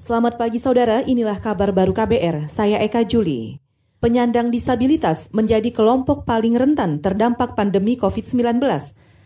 Selamat 0.00 0.40
pagi 0.40 0.56
saudara, 0.56 1.04
inilah 1.04 1.36
kabar 1.44 1.76
baru 1.76 1.92
KBR, 1.92 2.48
saya 2.48 2.80
Eka 2.80 3.04
Juli. 3.04 3.60
Penyandang 4.00 4.48
disabilitas 4.48 5.28
menjadi 5.36 5.68
kelompok 5.76 6.24
paling 6.24 6.56
rentan 6.56 7.04
terdampak 7.04 7.52
pandemi 7.52 8.00
COVID-19. 8.00 8.64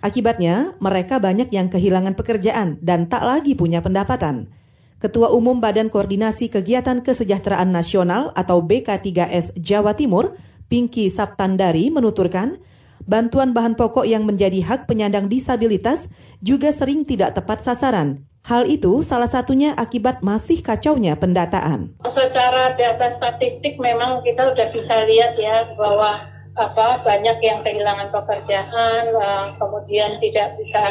Akibatnya, 0.00 0.72
mereka 0.80 1.20
banyak 1.20 1.52
yang 1.52 1.68
kehilangan 1.68 2.16
pekerjaan 2.16 2.80
dan 2.80 3.04
tak 3.04 3.20
lagi 3.20 3.52
punya 3.52 3.84
pendapatan. 3.84 4.48
Ketua 4.96 5.28
Umum 5.36 5.60
Badan 5.60 5.92
Koordinasi 5.92 6.48
Kegiatan 6.48 7.04
Kesejahteraan 7.04 7.68
Nasional 7.68 8.32
atau 8.32 8.64
BK3S 8.64 9.52
Jawa 9.60 9.92
Timur, 9.92 10.40
Pinky 10.72 11.12
Saptandari 11.12 11.92
menuturkan, 11.92 12.56
bantuan 13.04 13.52
bahan 13.52 13.76
pokok 13.76 14.08
yang 14.08 14.24
menjadi 14.24 14.64
hak 14.64 14.88
penyandang 14.88 15.28
disabilitas 15.28 16.08
juga 16.40 16.72
sering 16.72 17.04
tidak 17.04 17.36
tepat 17.36 17.60
sasaran 17.60 18.24
Hal 18.42 18.66
itu 18.66 19.06
salah 19.06 19.30
satunya 19.30 19.70
akibat 19.78 20.18
masih 20.26 20.66
kacaunya 20.66 21.14
pendataan. 21.14 21.94
Secara 22.10 22.74
data 22.74 23.06
statistik 23.14 23.78
memang 23.78 24.26
kita 24.26 24.50
sudah 24.50 24.68
bisa 24.74 25.06
lihat 25.06 25.38
ya 25.38 25.70
bahwa 25.78 26.26
apa 26.58 27.00
banyak 27.06 27.38
yang 27.38 27.62
kehilangan 27.62 28.10
pekerjaan, 28.10 29.14
uh, 29.14 29.46
kemudian 29.56 30.18
tidak 30.18 30.58
bisa 30.58 30.82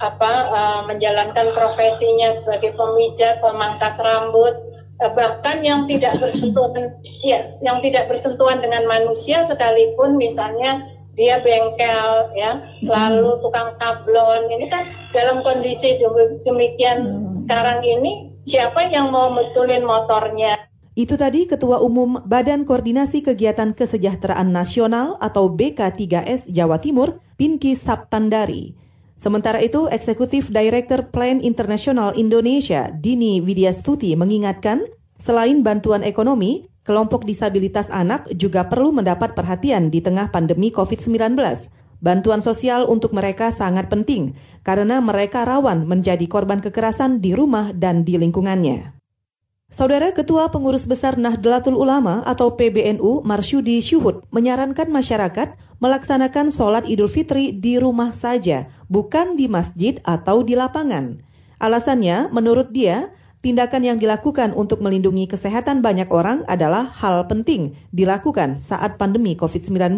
apa 0.00 0.32
uh, 0.48 0.80
menjalankan 0.88 1.52
profesinya 1.52 2.32
sebagai 2.38 2.72
pemijat, 2.78 3.42
pemangkas 3.42 4.00
rambut, 4.00 4.54
uh, 5.02 5.12
bahkan 5.12 5.60
yang 5.66 5.84
tidak 5.90 6.16
bersentuhan 6.22 6.94
ya 7.26 7.58
yang 7.60 7.82
tidak 7.84 8.06
bersentuhan 8.06 8.62
dengan 8.62 8.86
manusia 8.86 9.44
sekalipun 9.44 10.16
misalnya 10.16 10.88
dia 11.20 11.36
bengkel 11.44 12.32
ya 12.32 12.64
lalu 12.80 13.36
hmm. 13.36 13.40
tukang 13.44 13.76
tablon 13.76 14.48
ini 14.48 14.72
kan 14.72 14.88
dalam 15.12 15.44
kondisi 15.44 16.00
demikian 16.40 17.28
hmm. 17.28 17.28
sekarang 17.44 17.84
ini 17.84 18.32
siapa 18.48 18.88
yang 18.88 19.12
mau 19.12 19.28
betulin 19.36 19.84
motornya 19.84 20.56
itu 20.96 21.14
tadi 21.14 21.46
Ketua 21.46 21.78
Umum 21.84 22.24
Badan 22.24 22.66
Koordinasi 22.66 23.22
Kegiatan 23.22 23.76
Kesejahteraan 23.76 24.50
Nasional 24.50 25.16
atau 25.22 25.48
BK3S 25.54 26.50
Jawa 26.50 26.82
Timur, 26.82 27.22
Pinky 27.38 27.78
Saptandari. 27.78 28.74
Sementara 29.14 29.62
itu, 29.62 29.86
Eksekutif 29.86 30.50
Director 30.50 31.08
Plan 31.14 31.38
Internasional 31.38 32.18
Indonesia, 32.18 32.90
Dini 32.90 33.38
Widyastuti 33.38 34.18
mengingatkan, 34.18 34.82
selain 35.14 35.62
bantuan 35.62 36.02
ekonomi, 36.02 36.69
Kelompok 36.90 37.22
disabilitas 37.22 37.86
anak 37.94 38.26
juga 38.34 38.66
perlu 38.66 38.90
mendapat 38.90 39.38
perhatian 39.38 39.94
di 39.94 40.02
tengah 40.02 40.34
pandemi 40.34 40.74
COVID-19. 40.74 41.38
Bantuan 42.02 42.42
sosial 42.42 42.82
untuk 42.90 43.14
mereka 43.14 43.54
sangat 43.54 43.86
penting 43.86 44.34
karena 44.66 44.98
mereka 44.98 45.46
rawan 45.46 45.86
menjadi 45.86 46.26
korban 46.26 46.58
kekerasan 46.58 47.22
di 47.22 47.30
rumah 47.38 47.70
dan 47.70 48.02
di 48.02 48.18
lingkungannya. 48.18 48.98
Saudara 49.70 50.10
Ketua 50.10 50.50
Pengurus 50.50 50.90
Besar 50.90 51.14
Nahdlatul 51.14 51.78
Ulama 51.78 52.26
atau 52.26 52.58
PBNU 52.58 53.22
Marsyudi 53.22 53.78
Syuhud 53.78 54.26
menyarankan 54.34 54.90
masyarakat 54.90 55.78
melaksanakan 55.78 56.50
sholat 56.50 56.90
Idul 56.90 57.06
Fitri 57.06 57.54
di 57.54 57.78
rumah 57.78 58.10
saja, 58.10 58.66
bukan 58.90 59.38
di 59.38 59.46
masjid 59.46 60.02
atau 60.02 60.42
di 60.42 60.58
lapangan. 60.58 61.22
Alasannya, 61.62 62.34
menurut 62.34 62.74
dia, 62.74 63.14
Tindakan 63.40 63.80
yang 63.80 63.96
dilakukan 63.96 64.52
untuk 64.52 64.84
melindungi 64.84 65.24
kesehatan 65.24 65.80
banyak 65.80 66.12
orang 66.12 66.44
adalah 66.44 66.92
hal 67.00 67.24
penting 67.24 67.72
dilakukan 67.88 68.60
saat 68.60 69.00
pandemi 69.00 69.32
COVID-19. 69.32 69.96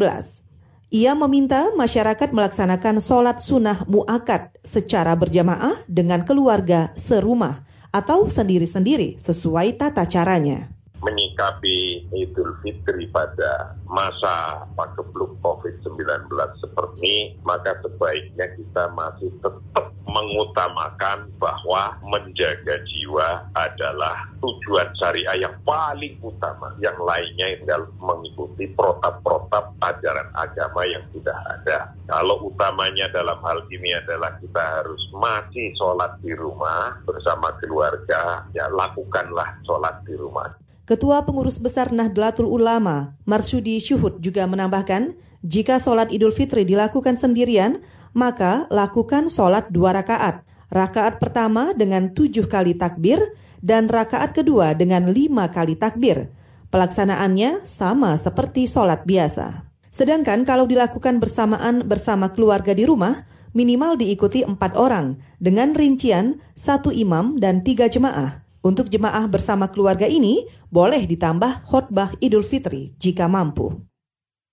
Ia 0.95 1.19
meminta 1.19 1.75
masyarakat 1.75 2.31
melaksanakan 2.31 3.03
sholat 3.03 3.43
sunnah 3.43 3.83
mu'akad 3.91 4.63
secara 4.63 5.19
berjamaah 5.19 5.83
dengan 5.91 6.23
keluarga 6.23 6.95
serumah 6.95 7.67
atau 7.91 8.31
sendiri-sendiri 8.31 9.19
sesuai 9.19 9.75
tata 9.75 10.07
caranya 10.07 10.70
menyikapi 11.03 12.09
Idul 12.15 12.55
Fitri 12.63 13.11
pada 13.11 13.75
masa 13.91 14.65
pakebluk 14.79 15.35
COVID-19 15.43 16.31
seperti 16.63 16.97
ini, 17.03 17.17
maka 17.42 17.74
sebaiknya 17.83 18.47
kita 18.55 18.86
masih 18.95 19.35
tetap 19.42 19.92
mengutamakan 20.12 21.33
bahwa 21.40 21.96
menjaga 22.05 22.77
jiwa 22.84 23.48
adalah 23.56 24.28
tujuan 24.45 24.92
syariah 25.00 25.48
yang 25.48 25.56
paling 25.64 26.20
utama. 26.20 26.77
Yang 26.78 27.00
lainnya 27.00 27.46
tinggal 27.56 27.89
mengikuti 27.96 28.68
protap-protap 28.77 29.73
ajaran 29.80 30.28
agama 30.36 30.84
yang 30.84 31.05
sudah 31.17 31.36
ada. 31.48 31.96
Kalau 32.05 32.52
utamanya 32.52 33.08
dalam 33.08 33.40
hal 33.40 33.64
ini 33.73 33.96
adalah 33.96 34.36
kita 34.36 34.61
harus 34.61 35.00
masih 35.17 35.73
sholat 35.80 36.20
di 36.20 36.36
rumah 36.36 37.00
bersama 37.08 37.56
keluarga, 37.58 38.44
ya 38.52 38.68
lakukanlah 38.68 39.56
sholat 39.64 40.05
di 40.05 40.14
rumah. 40.14 40.52
Ketua 40.83 41.24
Pengurus 41.24 41.62
Besar 41.62 41.94
Nahdlatul 41.94 42.50
Ulama, 42.50 43.17
Marsudi 43.24 43.79
Syuhud 43.80 44.18
juga 44.20 44.44
menambahkan, 44.50 45.14
jika 45.40 45.79
sholat 45.79 46.11
Idul 46.11 46.34
Fitri 46.34 46.67
dilakukan 46.67 47.17
sendirian, 47.18 47.83
maka 48.12 48.68
lakukan 48.68 49.28
sholat 49.28 49.68
dua 49.68 49.96
rakaat. 49.96 50.45
Rakaat 50.73 51.20
pertama 51.20 51.77
dengan 51.77 52.12
tujuh 52.17 52.48
kali 52.48 52.73
takbir 52.77 53.20
dan 53.61 53.92
rakaat 53.92 54.33
kedua 54.33 54.73
dengan 54.73 55.12
lima 55.12 55.52
kali 55.52 55.77
takbir. 55.77 56.33
Pelaksanaannya 56.73 57.68
sama 57.68 58.17
seperti 58.17 58.64
sholat 58.64 59.05
biasa. 59.05 59.68
Sedangkan 59.92 60.48
kalau 60.48 60.64
dilakukan 60.64 61.20
bersamaan 61.20 61.84
bersama 61.84 62.33
keluarga 62.33 62.73
di 62.73 62.89
rumah, 62.89 63.28
minimal 63.52 64.00
diikuti 64.00 64.40
empat 64.40 64.73
orang 64.80 65.20
dengan 65.36 65.77
rincian 65.77 66.40
satu 66.56 66.89
imam 66.89 67.36
dan 67.36 67.61
tiga 67.61 67.92
jemaah. 67.92 68.40
Untuk 68.64 68.89
jemaah 68.89 69.29
bersama 69.29 69.68
keluarga 69.68 70.08
ini, 70.08 70.48
boleh 70.73 71.05
ditambah 71.05 71.68
khotbah 71.68 72.17
Idul 72.24 72.46
Fitri 72.46 72.96
jika 72.96 73.29
mampu. 73.29 73.92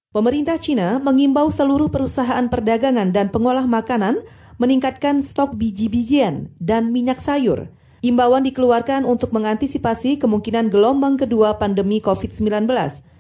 Pemerintah 0.10 0.58
Cina 0.58 0.98
mengimbau 0.98 1.54
seluruh 1.54 1.94
perusahaan 1.94 2.42
perdagangan 2.50 3.14
dan 3.14 3.30
pengolah 3.30 3.70
makanan 3.70 4.18
meningkatkan 4.58 5.22
stok 5.22 5.54
biji-bijian 5.54 6.50
dan 6.58 6.90
minyak 6.90 7.22
sayur. 7.22 7.70
Imbauan 8.02 8.42
dikeluarkan 8.42 9.06
untuk 9.06 9.30
mengantisipasi 9.38 10.18
kemungkinan 10.18 10.74
gelombang 10.74 11.14
kedua 11.14 11.62
pandemi 11.62 12.02
COVID-19. 12.02 12.66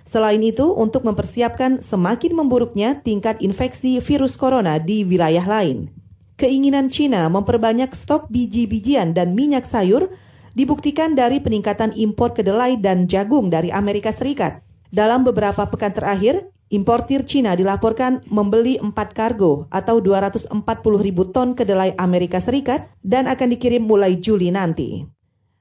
Selain 0.02 0.42
itu, 0.42 0.66
untuk 0.74 1.06
mempersiapkan 1.06 1.78
semakin 1.78 2.34
memburuknya 2.34 2.98
tingkat 3.06 3.38
infeksi 3.46 4.02
virus 4.02 4.34
corona 4.34 4.82
di 4.82 5.06
wilayah 5.06 5.46
lain. 5.46 5.94
Keinginan 6.42 6.90
Cina 6.90 7.30
memperbanyak 7.30 7.94
stok 7.94 8.34
biji-bijian 8.34 9.14
dan 9.14 9.38
minyak 9.38 9.70
sayur 9.70 10.10
dibuktikan 10.58 11.14
dari 11.14 11.38
peningkatan 11.38 11.94
impor 11.94 12.34
kedelai 12.34 12.82
dan 12.82 13.06
jagung 13.06 13.54
dari 13.54 13.70
Amerika 13.70 14.10
Serikat. 14.10 14.66
Dalam 14.90 15.22
beberapa 15.22 15.70
pekan 15.70 15.94
terakhir, 15.94 16.50
importir 16.70 17.26
Cina 17.26 17.58
dilaporkan 17.58 18.26
membeli 18.30 18.78
4 18.82 18.94
kargo 19.14 19.70
atau 19.74 20.02
240 20.02 20.54
ribu 21.02 21.30
ton 21.30 21.58
kedelai 21.58 21.98
Amerika 21.98 22.38
Serikat 22.38 22.90
dan 23.02 23.26
akan 23.26 23.54
dikirim 23.54 23.86
mulai 23.86 24.18
Juli 24.22 24.54
nanti. 24.54 25.06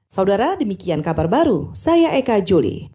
Saudara, 0.09 0.57
demikian 0.57 1.05
kabar 1.05 1.29
baru. 1.29 1.69
Saya 1.77 2.17
Eka 2.17 2.41
Juli. 2.41 2.89